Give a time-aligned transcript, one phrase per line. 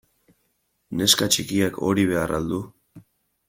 [1.01, 2.65] Neska txikiak hori behar al du?